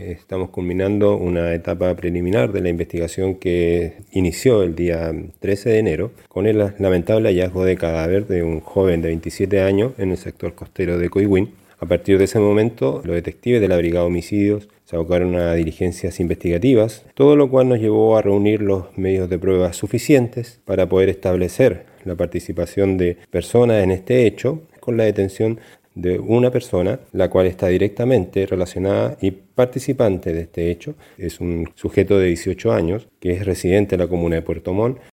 [0.00, 6.12] estamos culminando una etapa preliminar de la investigación que inició el día 13 de enero
[6.28, 10.54] con el lamentable hallazgo de cadáver de un joven de 27 años en el sector
[10.54, 11.54] costero de Coihuín.
[11.78, 15.54] A partir de ese momento, los detectives de la Brigada de Homicidios se abocaron a
[15.54, 20.88] diligencias investigativas, todo lo cual nos llevó a reunir los medios de prueba suficientes para
[20.88, 25.60] poder establecer la participación de personas en este hecho con la detención
[26.00, 30.94] de una persona, la cual está directamente relacionada y participante de este hecho.
[31.18, 34.98] Es un sujeto de 18 años que es residente de la comuna de Puerto Montt